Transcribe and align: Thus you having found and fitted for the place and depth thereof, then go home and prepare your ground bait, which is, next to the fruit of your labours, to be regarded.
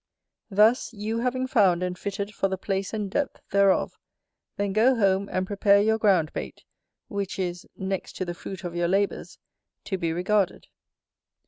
Thus 0.49 0.91
you 0.93 1.19
having 1.19 1.45
found 1.45 1.83
and 1.83 1.95
fitted 1.95 2.33
for 2.33 2.47
the 2.47 2.57
place 2.57 2.91
and 2.91 3.07
depth 3.07 3.39
thereof, 3.51 3.99
then 4.57 4.73
go 4.73 4.95
home 4.95 5.29
and 5.31 5.45
prepare 5.45 5.79
your 5.79 5.99
ground 5.99 6.33
bait, 6.33 6.63
which 7.07 7.37
is, 7.37 7.67
next 7.77 8.13
to 8.15 8.25
the 8.25 8.33
fruit 8.33 8.63
of 8.63 8.73
your 8.75 8.87
labours, 8.87 9.37
to 9.83 9.99
be 9.99 10.11
regarded. 10.11 10.65